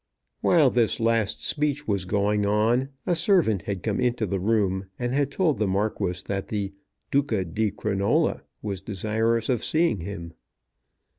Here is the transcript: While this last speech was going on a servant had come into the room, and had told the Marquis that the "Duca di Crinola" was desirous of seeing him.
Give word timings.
While 0.39 0.71
this 0.71 0.99
last 0.99 1.45
speech 1.45 1.87
was 1.87 2.05
going 2.05 2.43
on 2.43 2.89
a 3.05 3.15
servant 3.15 3.61
had 3.61 3.83
come 3.83 3.99
into 3.99 4.25
the 4.25 4.39
room, 4.39 4.87
and 4.97 5.13
had 5.13 5.29
told 5.29 5.59
the 5.59 5.67
Marquis 5.67 6.23
that 6.25 6.47
the 6.47 6.73
"Duca 7.11 7.45
di 7.45 7.69
Crinola" 7.69 8.41
was 8.63 8.81
desirous 8.81 9.47
of 9.47 9.63
seeing 9.63 9.99
him. 9.99 10.33